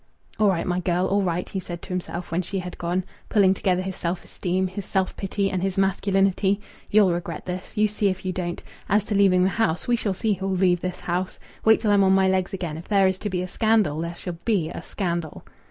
"All 0.39 0.47
right, 0.47 0.65
my 0.65 0.79
girl! 0.79 1.05
All 1.05 1.21
right!" 1.21 1.47
he 1.47 1.59
said 1.59 1.83
to 1.83 1.89
himself, 1.89 2.31
when 2.31 2.41
she 2.41 2.57
had 2.57 2.79
gone, 2.79 3.03
pulling 3.29 3.53
together 3.53 3.83
his 3.83 3.95
self 3.95 4.23
esteem, 4.23 4.65
his 4.65 4.83
self 4.83 5.15
pity, 5.15 5.51
and 5.51 5.61
his 5.61 5.77
masculinity. 5.77 6.59
"You'll 6.89 7.13
regret 7.13 7.45
this. 7.45 7.77
You 7.77 7.87
see 7.87 8.09
if 8.09 8.25
you 8.25 8.31
don't. 8.33 8.63
As 8.89 9.03
to 9.03 9.13
leaving 9.15 9.43
the 9.43 9.49
house, 9.61 9.87
we 9.87 9.95
shall 9.95 10.15
see 10.15 10.33
who'll 10.33 10.49
leave 10.49 10.81
the 10.81 10.89
house. 10.89 11.37
Wait 11.63 11.81
till 11.81 11.91
I'm 11.91 12.03
on 12.03 12.13
my 12.15 12.27
legs 12.27 12.51
again. 12.51 12.77
If 12.77 12.87
there 12.87 13.05
is 13.05 13.19
to 13.19 13.29
be 13.29 13.43
a 13.43 13.47
scandal, 13.47 13.99
there 14.01 14.15
shall 14.15 14.39
be 14.43 14.71
a 14.71 14.81
scandal." 14.81 15.45